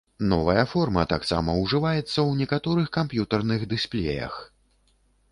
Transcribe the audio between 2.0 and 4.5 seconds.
ў некаторых камп'ютарных дысплеях.